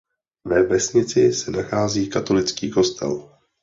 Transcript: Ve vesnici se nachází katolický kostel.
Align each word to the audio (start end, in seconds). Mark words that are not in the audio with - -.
Ve 0.45 0.63
vesnici 0.63 1.33
se 1.33 1.51
nachází 1.51 2.07
katolický 2.09 2.71
kostel. 2.71 3.29